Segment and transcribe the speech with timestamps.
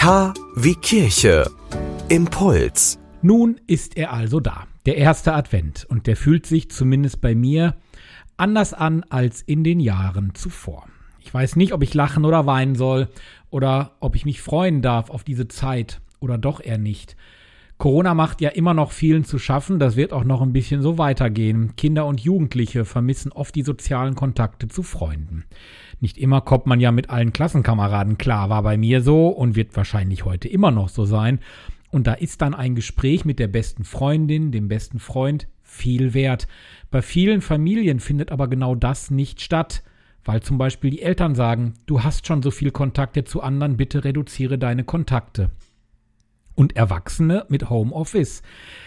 [0.00, 1.44] K wie Kirche.
[2.08, 2.98] Impuls.
[3.20, 7.76] Nun ist er also da, der erste Advent, und der fühlt sich zumindest bei mir
[8.38, 10.86] anders an als in den Jahren zuvor.
[11.18, 13.08] Ich weiß nicht, ob ich lachen oder weinen soll
[13.50, 17.14] oder ob ich mich freuen darf auf diese Zeit oder doch eher nicht.
[17.80, 20.98] Corona macht ja immer noch vielen zu schaffen, das wird auch noch ein bisschen so
[20.98, 21.76] weitergehen.
[21.76, 25.44] Kinder und Jugendliche vermissen oft die sozialen Kontakte zu Freunden.
[25.98, 29.74] Nicht immer kommt man ja mit allen Klassenkameraden klar, war bei mir so und wird
[29.78, 31.38] wahrscheinlich heute immer noch so sein.
[31.90, 36.48] Und da ist dann ein Gespräch mit der besten Freundin, dem besten Freund viel wert.
[36.90, 39.82] Bei vielen Familien findet aber genau das nicht statt,
[40.22, 44.04] weil zum Beispiel die Eltern sagen, du hast schon so viel Kontakte zu anderen, bitte
[44.04, 45.48] reduziere deine Kontakte
[46.54, 48.42] und Erwachsene mit Homeoffice.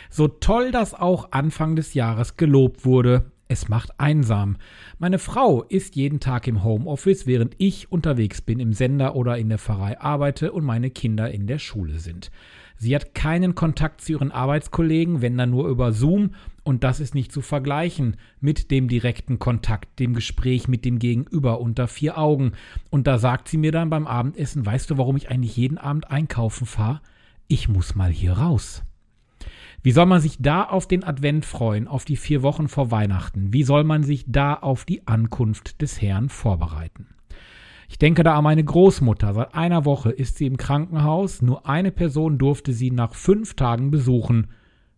[0.09, 4.58] So toll das auch Anfang des Jahres gelobt wurde, es macht einsam.
[4.99, 9.49] Meine Frau ist jeden Tag im Homeoffice, während ich unterwegs bin im Sender oder in
[9.49, 12.31] der Pfarrei arbeite und meine Kinder in der Schule sind.
[12.78, 16.31] Sie hat keinen Kontakt zu ihren Arbeitskollegen, wenn dann nur über Zoom,
[16.64, 21.59] und das ist nicht zu vergleichen mit dem direkten Kontakt, dem Gespräch mit dem Gegenüber
[21.59, 22.53] unter vier Augen.
[22.89, 26.09] Und da sagt sie mir dann beim Abendessen, weißt du, warum ich eigentlich jeden Abend
[26.09, 27.02] einkaufen fahre?
[27.47, 28.83] Ich muss mal hier raus.
[29.81, 33.52] Wie soll man sich da auf den Advent freuen, auf die vier Wochen vor Weihnachten?
[33.52, 37.08] Wie soll man sich da auf die Ankunft des Herrn vorbereiten?
[37.89, 39.33] Ich denke da an meine Großmutter.
[39.33, 41.41] Seit einer Woche ist sie im Krankenhaus.
[41.41, 44.47] Nur eine Person durfte sie nach fünf Tagen besuchen.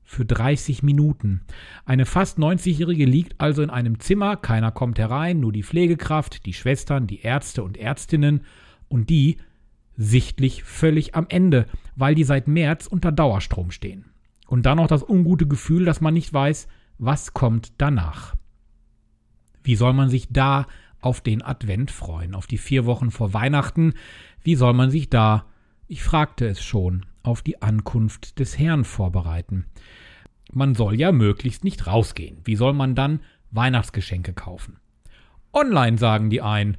[0.04, 1.42] Für 30 Minuten.
[1.86, 4.38] Eine fast 90-Jährige liegt also in einem Zimmer.
[4.38, 8.42] Keiner kommt herein, nur die Pflegekraft, die Schwestern, die Ärzte und Ärztinnen.
[8.88, 9.38] Und die
[9.98, 11.66] sichtlich völlig am Ende,
[11.96, 14.06] weil die seit März unter Dauerstrom stehen.
[14.48, 18.36] Und dann noch das ungute Gefühl, dass man nicht weiß, was kommt danach.
[19.64, 20.68] Wie soll man sich da
[21.02, 23.94] auf den Advent freuen, auf die vier Wochen vor Weihnachten?
[24.44, 25.46] Wie soll man sich da,
[25.88, 29.66] ich fragte es schon, auf die Ankunft des Herrn vorbereiten?
[30.52, 32.38] Man soll ja möglichst nicht rausgehen.
[32.44, 34.78] Wie soll man dann Weihnachtsgeschenke kaufen?
[35.52, 36.78] Online sagen die einen,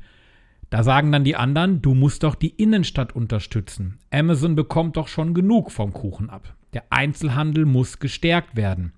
[0.71, 3.99] da sagen dann die anderen, du musst doch die Innenstadt unterstützen.
[4.11, 6.55] Amazon bekommt doch schon genug vom Kuchen ab.
[6.73, 8.93] Der Einzelhandel muss gestärkt werden.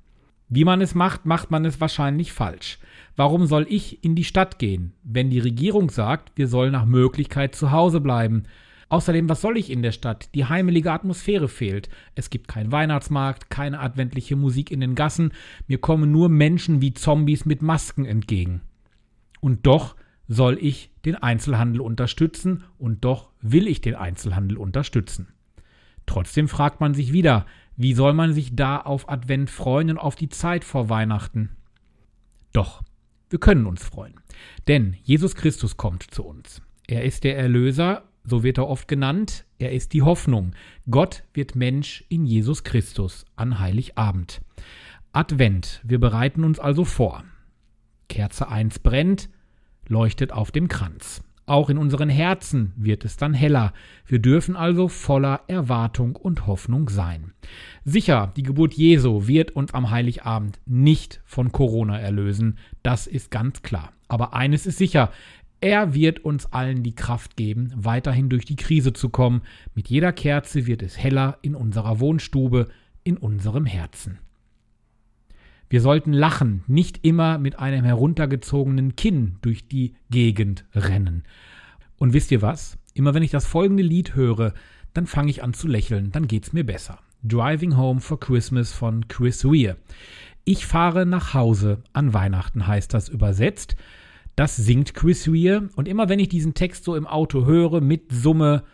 [0.48, 2.78] Wie man es macht, macht man es wahrscheinlich falsch.
[3.16, 7.54] Warum soll ich in die Stadt gehen, wenn die Regierung sagt, wir sollen nach Möglichkeit
[7.54, 8.44] zu Hause bleiben?
[8.88, 10.34] Außerdem, was soll ich in der Stadt?
[10.34, 11.90] Die heimelige Atmosphäre fehlt.
[12.14, 15.32] Es gibt keinen Weihnachtsmarkt, keine adventliche Musik in den Gassen.
[15.66, 18.62] Mir kommen nur Menschen wie Zombies mit Masken entgegen.
[19.40, 19.94] Und doch
[20.26, 25.28] soll ich den Einzelhandel unterstützen und doch will ich den Einzelhandel unterstützen.
[26.06, 27.46] Trotzdem fragt man sich wieder,
[27.76, 31.50] wie soll man sich da auf Advent freuen und auf die Zeit vor Weihnachten?
[32.52, 32.82] Doch,
[33.30, 34.14] wir können uns freuen,
[34.68, 36.62] denn Jesus Christus kommt zu uns.
[36.86, 40.52] Er ist der Erlöser, so wird er oft genannt, er ist die Hoffnung.
[40.90, 44.40] Gott wird Mensch in Jesus Christus an Heiligabend.
[45.12, 47.24] Advent, wir bereiten uns also vor.
[48.08, 49.28] Kerze 1 brennt,
[49.88, 51.22] leuchtet auf dem Kranz.
[51.48, 53.72] Auch in unseren Herzen wird es dann heller.
[54.04, 57.32] Wir dürfen also voller Erwartung und Hoffnung sein.
[57.86, 63.62] Sicher, die Geburt Jesu wird uns am Heiligabend nicht von Corona erlösen, das ist ganz
[63.62, 63.94] klar.
[64.08, 65.10] Aber eines ist sicher,
[65.62, 69.40] er wird uns allen die Kraft geben, weiterhin durch die Krise zu kommen.
[69.74, 72.68] Mit jeder Kerze wird es heller in unserer Wohnstube,
[73.04, 74.18] in unserem Herzen.
[75.70, 81.24] Wir sollten lachen, nicht immer mit einem heruntergezogenen Kinn durch die Gegend rennen.
[81.98, 82.78] Und wisst ihr was?
[82.94, 84.54] Immer wenn ich das folgende Lied höre,
[84.94, 86.98] dann fange ich an zu lächeln, dann geht's mir besser.
[87.22, 89.76] Driving Home for Christmas von Chris Weir.
[90.44, 93.76] Ich fahre nach Hause an Weihnachten heißt das übersetzt.
[94.36, 98.12] Das singt Chris Weir und immer wenn ich diesen Text so im Auto höre mit
[98.12, 98.64] Summe,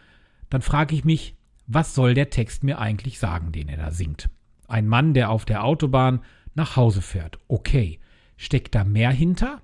[0.51, 4.29] dann frage ich mich, was soll der Text mir eigentlich sagen, den er da singt?
[4.69, 6.21] Ein Mann, der auf der Autobahn
[6.55, 7.39] nach Hause fährt.
[7.49, 7.99] Okay,
[8.37, 9.63] steckt da mehr hinter?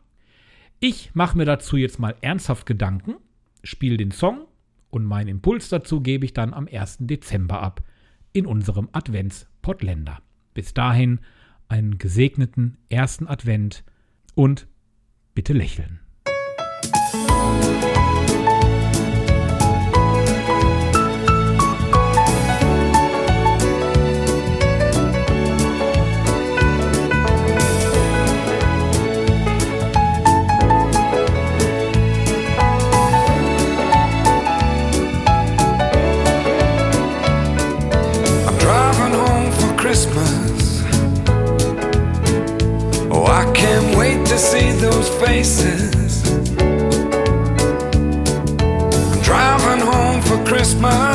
[0.80, 3.16] Ich mache mir dazu jetzt mal ernsthaft Gedanken,
[3.62, 4.46] spiele den Song
[4.90, 6.98] und meinen Impuls dazu gebe ich dann am 1.
[7.00, 7.82] Dezember ab
[8.32, 10.20] in unserem Advents-Potländer.
[10.54, 11.20] Bis dahin
[11.68, 13.84] einen gesegneten ersten Advent
[14.34, 14.66] und
[15.34, 16.00] bitte lächeln.
[44.40, 46.26] See those faces.
[49.12, 51.09] I'm driving home for Christmas,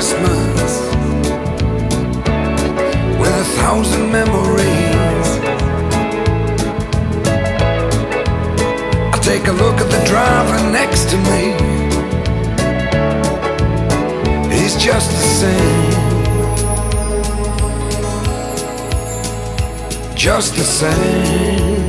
[0.00, 0.72] Christmas
[3.20, 5.28] with a thousand memories.
[9.12, 11.52] I take a look at the driver next to me.
[14.56, 15.92] He's just the same.
[20.16, 21.79] Just the same.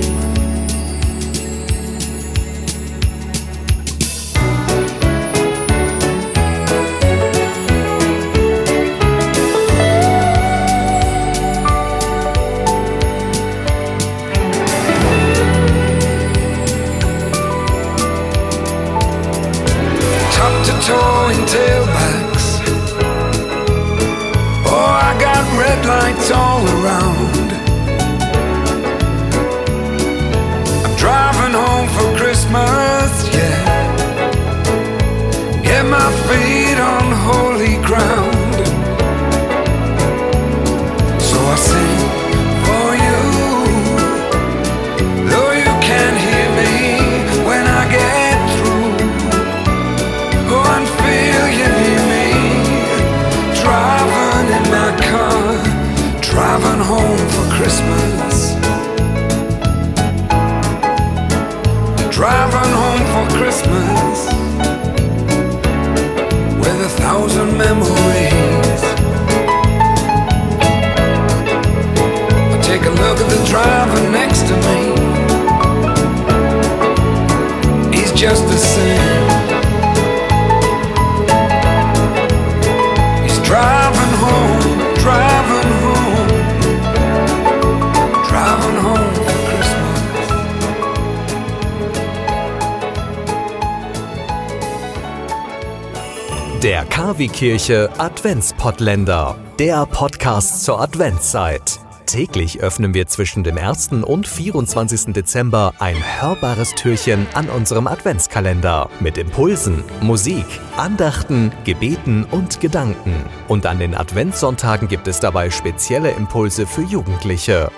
[97.21, 99.38] Der KW-Kirche Adventspottländer.
[99.59, 101.79] Der Podcast zur Adventszeit.
[102.07, 103.89] Täglich öffnen wir zwischen dem 1.
[103.91, 105.13] und 24.
[105.13, 110.47] Dezember ein hörbares Türchen an unserem Adventskalender mit Impulsen, Musik,
[110.78, 113.13] Andachten, Gebeten und Gedanken.
[113.47, 117.69] Und an den Adventssonntagen gibt es dabei spezielle Impulse für Jugendliche.